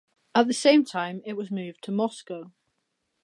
[0.33, 2.51] At the same time, it was moved to Moscow.